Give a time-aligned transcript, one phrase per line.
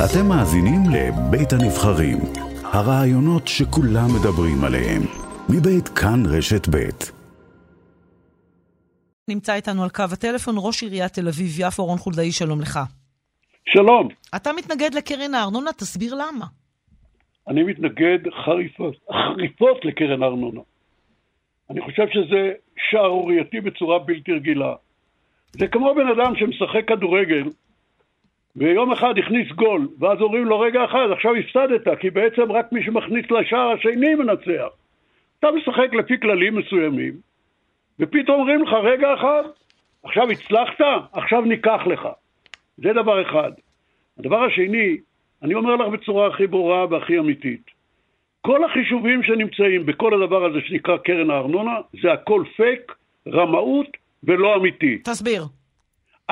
[0.00, 2.18] אתם מאזינים לבית הנבחרים,
[2.72, 5.02] הרעיונות שכולם מדברים עליהם,
[5.48, 7.12] מבית כאן רשת בית.
[9.28, 12.80] נמצא איתנו על קו הטלפון ראש עיריית תל אביב-יפו, רון חולדאי, שלום לך.
[13.64, 14.08] שלום.
[14.36, 16.46] אתה מתנגד לקרן הארנונה, תסביר למה.
[17.48, 20.60] אני מתנגד חריפות, חריפות לקרן הארנונה.
[21.70, 22.52] אני חושב שזה
[22.90, 24.74] שערורייתי בצורה בלתי רגילה.
[25.52, 27.44] זה כמו בן אדם שמשחק כדורגל,
[28.56, 32.84] ויום אחד הכניס גול, ואז אומרים לו, רגע אחד, עכשיו הפסדת, כי בעצם רק מי
[32.84, 34.68] שמכניס לשער השני מנצח.
[35.38, 37.12] אתה משחק לפי כללים מסוימים,
[38.00, 39.42] ופתאום אומרים לך, רגע אחד,
[40.02, 40.80] עכשיו הצלחת,
[41.12, 42.08] עכשיו ניקח לך.
[42.78, 43.52] זה דבר אחד.
[44.18, 44.96] הדבר השני,
[45.42, 47.70] אני אומר לך בצורה הכי ברורה והכי אמיתית,
[48.40, 52.92] כל החישובים שנמצאים בכל הדבר הזה שנקרא קרן הארנונה, זה הכל פייק,
[53.28, 53.86] רמאות
[54.24, 54.98] ולא אמיתי.
[54.98, 55.42] תסביר.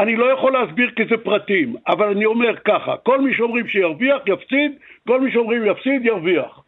[0.02, 4.23] אני לא יכול להסביר כי זה פרטים, אבל אני אומר ככה, כל מי שאומרים שירוויח,
[4.26, 4.73] יפסיד,
[5.09, 6.60] כל מי שאומרים יפסיד, ירוויח.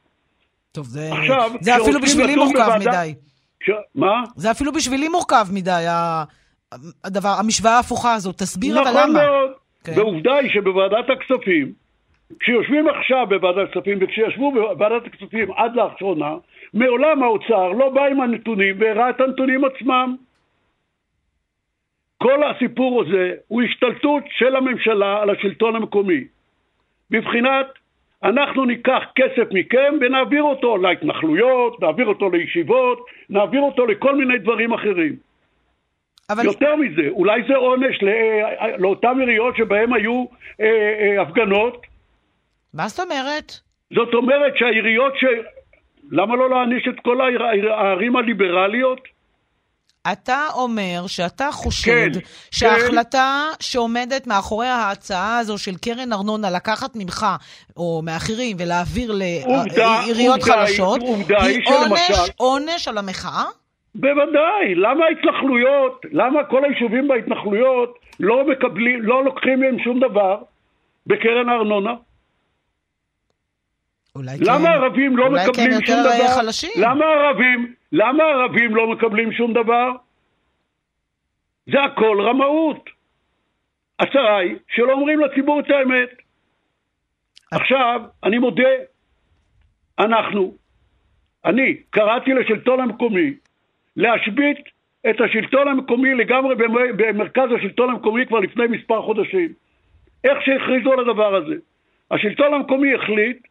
[0.73, 3.15] טוב, זה, עכשיו, זה אפילו בשבילי מורכב בוועדה, מדי.
[3.65, 3.71] ש...
[3.95, 4.23] מה?
[4.37, 5.85] זה אפילו בשבילי מורכב מדי,
[7.05, 8.39] הדבר, המשוואה ההפוכה הזאת.
[8.39, 9.09] תסביר נכון אבל למה.
[9.09, 9.51] נכון מאוד.
[9.85, 9.93] כן.
[9.97, 11.73] ועובדה היא שבוועדת הכספים,
[12.41, 16.35] כשיושבים עכשיו בוועדת הכספים וכשישבו בוועדת הכספים עד לאחרונה,
[16.75, 20.17] מעולם האוצר לא בא עם הנתונים והראה את הנתונים עצמם.
[22.23, 26.25] כל הסיפור הזה הוא השתלטות של הממשלה על השלטון המקומי.
[27.11, 27.67] בבחינת
[28.25, 34.73] אנחנו ניקח כסף מכם ונעביר אותו להתנחלויות, נעביר אותו לישיבות, נעביר אותו לכל מיני דברים
[34.73, 35.17] אחרים.
[36.31, 36.45] אבל...
[36.45, 38.13] יותר מזה, אולי זה עונש לא,
[38.79, 40.25] לאותן עיריות שבהן היו
[40.61, 41.87] אה, אה, הפגנות.
[42.75, 43.53] מה זאת אומרת?
[43.95, 45.25] זאת אומרת שהעיריות ש...
[46.11, 49.01] למה לא להעניש את כל הערים הליברליות?
[50.13, 53.57] אתה אומר שאתה חושד כן, שההחלטה כן.
[53.61, 57.27] שעומדת מאחורי ההצעה הזו של קרן ארנונה לקחת ממך
[57.77, 62.33] או מאחרים ולהעביר לעיריות חלשות, עובדה היא עונש, שלמשל...
[62.37, 63.45] עונש על המחאה?
[63.95, 70.37] בוודאי, למה ההתנחלויות, למה כל היישובים בהתנחלויות לא מקבלים, לא לוקחים מהם שום דבר
[71.07, 71.95] בקרן הארנונה?
[74.17, 76.29] אולי למה כן, הערבים לא אולי מקבלים כן שום דבר?
[76.29, 76.71] חלשים?
[76.77, 79.91] למה הערבים, למה הערבים לא מקבלים שום דבר?
[81.67, 82.91] זה הכל רמאות.
[83.99, 86.09] הצרה היא שלא אומרים לציבור את האמת.
[87.53, 88.69] עכשיו, אני מודה,
[89.99, 90.55] אנחנו,
[91.45, 93.35] אני קראתי לשלטון המקומי
[93.97, 94.59] להשבית
[95.11, 96.55] את השלטון המקומי לגמרי
[96.97, 99.53] במרכז השלטון המקומי כבר לפני מספר חודשים.
[100.25, 101.55] איך שהכריזו על הדבר הזה.
[102.11, 103.47] השלטון המקומי החליט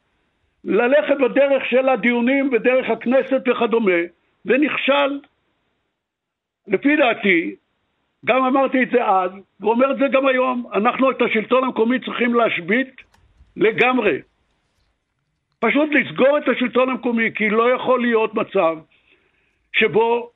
[0.64, 4.02] ללכת בדרך של הדיונים בדרך הכנסת וכדומה,
[4.46, 5.20] ונכשל.
[6.68, 7.56] לפי דעתי,
[8.26, 12.36] גם אמרתי את זה אז, ואומר את זה גם היום, אנחנו את השלטון המקומי צריכים
[12.36, 12.96] להשבית
[13.58, 14.22] לגמרי.
[15.60, 18.78] פשוט לסגור את השלטון המקומי, כי לא יכול להיות מצב
[19.74, 20.30] שבו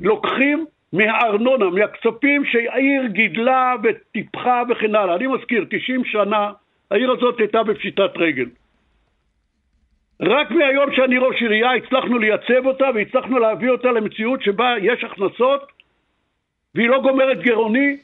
[0.00, 5.14] לוקחים מהארנונה, מהכספים שהעיר גידלה וטיפחה וכן הלאה.
[5.16, 6.52] אני מזכיר, 90 שנה
[6.90, 8.46] העיר הזאת הייתה בפשיטת רגל.
[10.22, 15.62] רק מהיום שאני ראש עירייה הצלחנו לייצב אותה והצלחנו להביא אותה למציאות שבה יש הכנסות
[16.74, 17.96] והיא לא גומרת גירעוני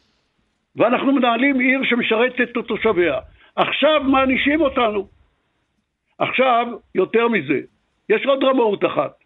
[0.76, 3.18] ואנחנו מנהלים עיר שמשרתת את תושביה.
[3.56, 5.08] עכשיו מענישים אותנו.
[6.18, 7.60] עכשיו, יותר מזה,
[8.08, 9.18] יש עוד רמאות אחת.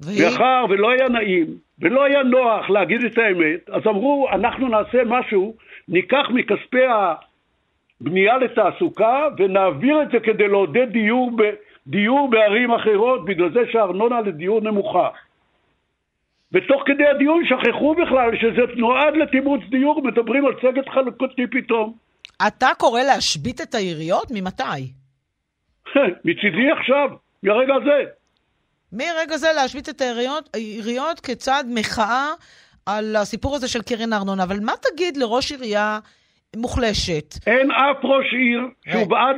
[0.00, 1.46] מאחר ולא היה נעים
[1.78, 5.56] ולא היה נוח להגיד את האמת, אז אמרו, אנחנו נעשה משהו,
[5.88, 6.84] ניקח מכספי
[8.00, 11.42] הבנייה לתעסוקה ונעביר את זה כדי לעודד דיור, ב,
[11.86, 15.08] דיור בערים אחרות, בגלל זה שהארנונה לדיור נמוכה.
[16.52, 21.94] ותוך כדי הדיון שכחו בכלל שזה נועד לתמרוץ דיור, מדברים על צגת חלוקתי פתאום.
[22.46, 24.30] אתה קורא להשבית את העיריות?
[24.30, 24.92] ממתי?
[26.24, 27.08] מצידי עכשיו,
[27.42, 28.10] מהרגע הזה.
[28.92, 32.28] מרגע זה להשבית את העיריות, העיריות כצעד מחאה
[32.86, 34.42] על הסיפור הזה של קרן הארנונה.
[34.42, 35.98] אבל מה תגיד לראש עירייה
[36.56, 37.34] מוחלשת?
[37.46, 38.60] אין אף ראש עיר
[38.90, 39.36] שהוא בעד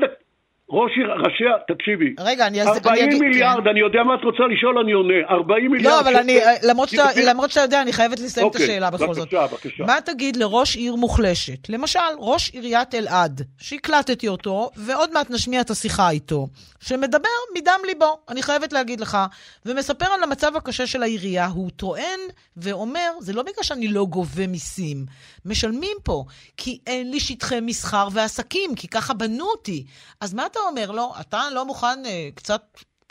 [0.70, 2.14] ראש עיר, ראשי, תקשיבי.
[2.20, 2.62] רגע, אני...
[2.62, 3.68] 40 אני מיליארד, כן.
[3.68, 5.14] אני יודע מה את רוצה לשאול, אני עונה.
[5.30, 5.94] 40 מיליארד...
[5.94, 9.06] לא, אבל אני, למרות שאתה, למרות שאתה יודע, אני חייבת לסיים אוקיי, את השאלה בכל
[9.06, 9.34] בבקשה, זאת.
[9.34, 9.84] בבקשה, בבקשה.
[9.84, 11.68] מה תגיד לראש עיר מוחלשת?
[11.68, 16.46] למשל, ראש עיריית אלעד, שהקלטתי אותו, ועוד מעט נשמיע את השיחה איתו,
[16.80, 19.18] שמדבר מדם ליבו, אני חייבת להגיד לך,
[19.66, 21.46] ומספר על המצב הקשה של העירייה.
[21.46, 22.20] הוא טוען
[22.56, 25.06] ואומר, זה לא בגלל שאני לא גובה מיסים,
[25.44, 26.24] משלמים פה,
[26.56, 29.84] כי אין לי שטחי מסחר ועסקים, כי ככה בנו אותי.
[30.20, 31.10] אז מה אתה אומר לו?
[31.20, 32.62] אתה לא מוכן אה, קצת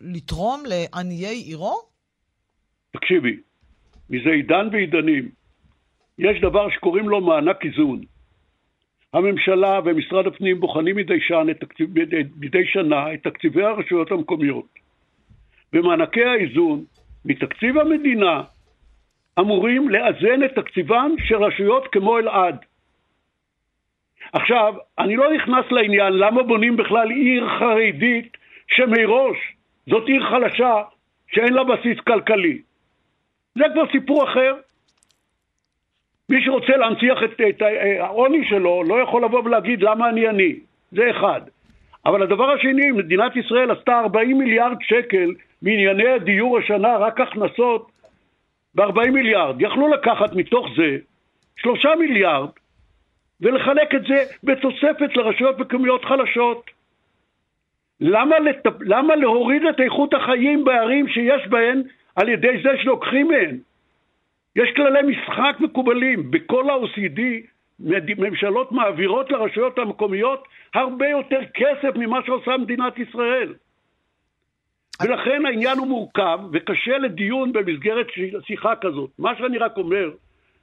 [0.02, 1.76] לתרום לעניי עירו?
[2.92, 3.38] תקשיבי,
[4.10, 5.30] מזה עידן ועידנים,
[6.20, 8.02] יש דבר שקוראים לו מענק איזון.
[9.14, 11.90] הממשלה ומשרד הפנים בוחנים מדי, שנה, תקציב,
[12.40, 14.68] מדי שנה את תקציבי הרשויות המקומיות.
[15.74, 16.84] ומענקי האיזון
[17.26, 18.44] מתקציב המדינה
[19.40, 22.56] אמורים לאזן את תקציבן של רשויות כמו אלעד.
[24.34, 28.38] עכשיו, אני לא נכנס לעניין למה בונים בכלל עיר חרדית
[28.68, 29.38] שמראש
[29.88, 30.82] זאת עיר חלשה
[31.32, 32.62] שאין לה בסיס כלכלי.
[33.56, 34.56] זה כבר סיפור אחר.
[36.30, 37.62] מי שרוצה להנציח את, את
[38.00, 40.56] העוני שלו לא יכול לבוא ולהגיד למה אני עני.
[40.92, 41.42] זה אחד.
[42.06, 45.32] אבל הדבר השני, מדינת ישראל עשתה 40 מיליארד שקל
[45.62, 47.92] מענייני הדיור השנה, רק הכנסות
[48.76, 49.62] ב-40 מיליארד.
[49.62, 50.98] יכלו לקחת מתוך זה
[51.56, 52.50] 3 מיליארד
[53.42, 56.66] ולחלק את זה בתוספת לרשויות מקומיות חלשות.
[58.00, 58.66] למה, לת...
[58.82, 61.84] למה להוריד את איכות החיים בערים שיש בהן
[62.16, 63.58] על ידי זה שלוקחים מהן?
[64.56, 66.32] יש כללי משחק מקובלים.
[66.32, 67.22] בכל ה-OCD
[68.18, 73.54] ממשלות מעבירות לרשויות המקומיות הרבה יותר כסף ממה שעושה מדינת ישראל.
[75.04, 78.08] ולכן העניין הוא מורכב וקשה לדיון במסגרת
[78.48, 79.10] שיחה כזאת.
[79.20, 80.12] מה שאני רק אומר,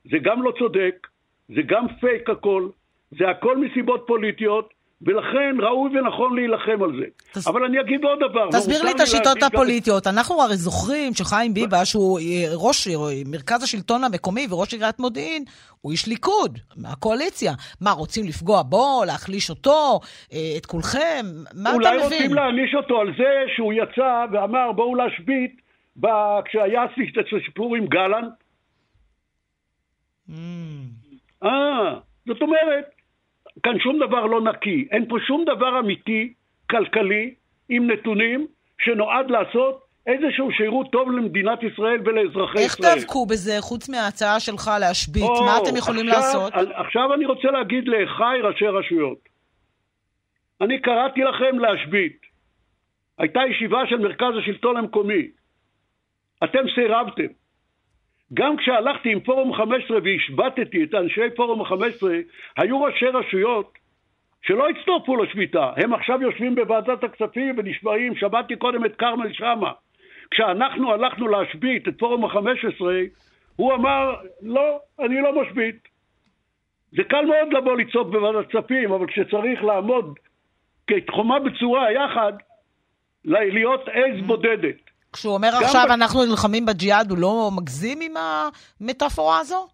[0.05, 1.07] זה גם לא צודק,
[1.55, 2.69] זה גם פייק הכל,
[3.11, 4.69] זה הכל מסיבות פוליטיות,
[5.07, 7.05] ולכן ראוי ונכון להילחם על זה.
[7.33, 7.49] תס...
[7.49, 8.51] אבל אני אגיד עוד דבר.
[8.51, 10.07] תסביר לי את השיטות הפוליטיות.
[10.07, 10.13] גם...
[10.13, 12.93] אנחנו הרי זוכרים שחיים ביבס, שהוא אה, ראש אה,
[13.27, 15.45] מרכז השלטון המקומי וראש עיריית מודיעין,
[15.81, 17.53] הוא איש ליכוד, מהקואליציה.
[17.81, 20.01] מה, רוצים לפגוע בו, להחליש אותו,
[20.33, 21.25] אה, את כולכם?
[21.55, 21.93] מה אתה מבין?
[21.93, 25.61] אולי רוצים להעניש אותו על זה שהוא יצא ואמר בואו להשבית
[26.01, 26.07] ב...
[26.45, 26.83] כשהיה
[27.47, 28.33] סיפור עם גלנט?
[30.29, 31.02] Mm.
[31.44, 31.94] אה,
[32.27, 32.85] זאת אומרת,
[33.62, 34.89] כאן שום דבר לא נקי.
[34.91, 36.33] אין פה שום דבר אמיתי,
[36.71, 37.35] כלכלי,
[37.69, 38.47] עם נתונים,
[38.81, 42.93] שנועד לעשות איזשהו שירות טוב למדינת ישראל ולאזרחי איך ישראל.
[42.93, 45.23] איך תאבקו בזה, חוץ מההצעה שלך להשבית?
[45.23, 46.53] או, מה אתם יכולים עכשיו, לעשות?
[46.75, 49.19] עכשיו אני רוצה להגיד לאחיי ראשי רשויות.
[50.61, 52.21] אני קראתי לכם להשבית.
[53.19, 55.29] הייתה ישיבה של מרכז השלטון המקומי.
[56.44, 57.42] אתם סירבתם.
[58.34, 62.17] גם כשהלכתי עם פורום 15 והשבתתי את אנשי פורום 15,
[62.56, 63.73] היו ראשי רשויות
[64.43, 65.70] שלא הצטרפו לשביתה.
[65.76, 69.73] הם עכשיו יושבים בוועדת הכספים ונשבעים, שמעתי קודם את כרמל שאמה.
[70.31, 72.84] כשאנחנו הלכנו להשבית את פורום ה-15,
[73.56, 75.88] הוא אמר, לא, אני לא משבית.
[76.93, 80.19] זה קל מאוד לבוא לצעוק בוועדת כספים, אבל כשצריך לעמוד
[80.87, 82.32] כחומה בצורה יחד,
[83.25, 84.81] להיות עז בודדת.
[85.12, 85.91] כשהוא אומר עכשיו ב...
[85.91, 89.69] אנחנו נלחמים בג'יהאד, הוא לא מגזים עם המטאפורה הזו?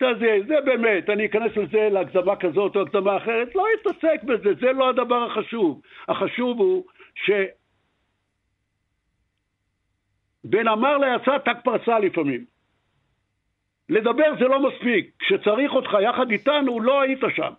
[0.00, 4.72] זה, זה באמת, אני אכנס לזה להגזמה כזאת או הגזמה אחרת, לא אתעסק בזה, זה
[4.72, 5.80] לא הדבר החשוב.
[6.08, 6.84] החשוב הוא
[7.14, 7.30] ש...
[10.44, 12.44] בין אמר ליצא ת"ק פרסה לפעמים.
[13.88, 17.52] לדבר זה לא מספיק, כשצריך אותך יחד איתנו, לא היית שם.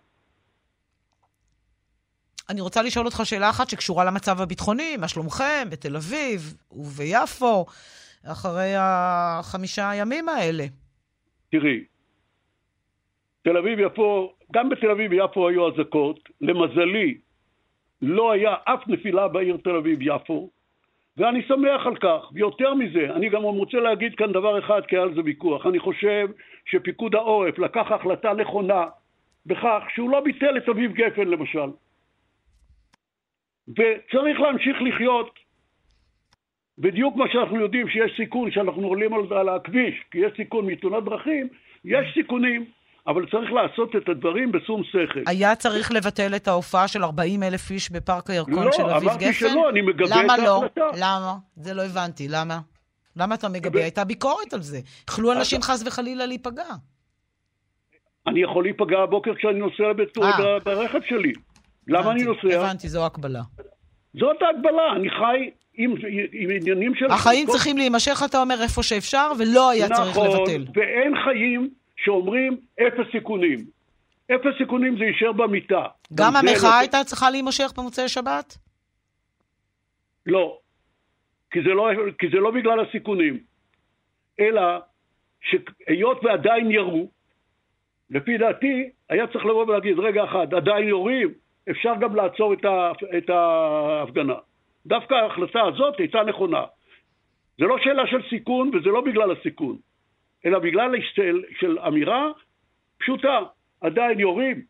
[2.50, 6.40] אני רוצה לשאול אותך שאלה אחת שקשורה למצב הביטחוני, מה שלומכם בתל אביב
[6.72, 7.66] וביפו,
[8.26, 10.64] אחרי החמישה הימים האלה?
[11.50, 11.84] תראי,
[13.42, 16.28] תל אביב-יפו, גם בתל אביב-יפו היו אזעקות.
[16.40, 17.18] למזלי,
[18.02, 20.50] לא היה אף נפילה בעיר תל אביב-יפו,
[21.16, 22.32] ואני שמח על כך.
[22.32, 25.66] ויותר מזה, אני גם רוצה להגיד כאן דבר אחד, כי היה על זה ויכוח.
[25.66, 26.28] אני חושב
[26.66, 28.84] שפיקוד העורף לקח החלטה נכונה
[29.46, 31.70] בכך שהוא לא ביטל את אביב גפן, למשל.
[33.70, 35.30] וצריך להמשיך לחיות
[36.78, 41.04] בדיוק מה שאנחנו יודעים שיש סיכון שאנחנו עולים על, על הכביש, כי יש סיכון מתאונת
[41.04, 41.48] דרכים,
[41.84, 42.64] יש סיכונים,
[43.06, 45.20] אבל צריך לעשות את הדברים בשום שכל.
[45.26, 49.06] היה צריך לבטל את ההופעה של 40 אלף איש בפארק הירקון לא, של אביב גפן?
[49.06, 50.40] לא, אמרתי שלא, אני מגבה את ההחלטה.
[50.40, 50.90] למה לא?
[50.96, 51.34] למה?
[51.56, 52.60] זה לא הבנתי, למה?
[53.16, 53.80] למה אתה מגבה?
[53.80, 54.78] הייתה ביקורת על זה.
[55.10, 56.68] יכלו אנשים חס וחלילה להיפגע.
[58.26, 60.58] אני יכול להיפגע הבוקר כשאני נוסע אה.
[60.64, 61.32] ברכב שלי.
[61.90, 62.60] למה אני נוסע?
[62.60, 63.42] הבנתי, זו הקבלה.
[64.14, 65.94] זאת ההגבלה, אני חי עם,
[66.32, 67.06] עם עניינים של...
[67.10, 67.52] החיים כל...
[67.52, 70.62] צריכים להימשך, אתה אומר, איפה שאפשר, ולא היה נכון, צריך לבטל.
[70.62, 73.58] נכון, ואין חיים שאומרים אפס סיכונים.
[74.34, 75.86] אפס סיכונים זה יישאר במיטה.
[76.14, 76.78] גם המחאה לא...
[76.78, 78.58] הייתה צריכה להימשך במוצאי שבת?
[80.26, 80.58] לא.
[81.50, 83.38] כי זה לא, כי זה לא בגלל הסיכונים,
[84.40, 84.62] אלא
[85.40, 87.08] שהיות ועדיין ירו,
[88.10, 91.28] לפי דעתי, היה צריך לבוא ולהגיד, רגע אחד, עדיין יורים,
[91.70, 94.34] אפשר גם לעצור את, ה, את ההפגנה.
[94.86, 96.64] דווקא ההחלטה הזאת הייתה נכונה.
[97.58, 99.76] זה לא שאלה של סיכון וזה לא בגלל הסיכון,
[100.46, 102.26] אלא בגלל של, של אמירה
[102.98, 103.38] פשוטה,
[103.80, 104.62] עדיין יורים,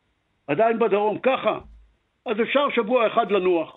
[0.47, 1.59] עדיין בדרום ככה,
[2.26, 3.76] אז אפשר שבוע אחד לנוח.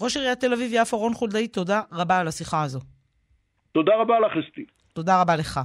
[0.00, 2.80] ראש עיריית תל אביב-יפו רון חולדאי, תודה רבה על השיחה הזו.
[3.72, 4.64] תודה רבה לך, אסתי.
[4.92, 5.60] תודה רבה לך.